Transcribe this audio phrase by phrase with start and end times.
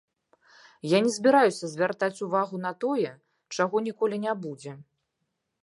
[0.97, 3.11] Я не збіраюся звяртаць увагу на тое,
[3.59, 4.71] чаго ніколі не будзе.